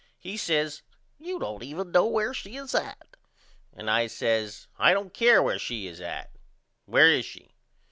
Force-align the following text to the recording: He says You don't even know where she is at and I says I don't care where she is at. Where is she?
He 0.17 0.35
says 0.35 0.81
You 1.19 1.37
don't 1.37 1.61
even 1.61 1.91
know 1.91 2.07
where 2.07 2.33
she 2.33 2.57
is 2.57 2.73
at 2.73 3.17
and 3.71 3.87
I 3.87 4.07
says 4.07 4.65
I 4.79 4.93
don't 4.93 5.13
care 5.13 5.43
where 5.43 5.59
she 5.59 5.85
is 5.85 6.01
at. 6.01 6.31
Where 6.85 7.11
is 7.11 7.23
she? 7.23 7.51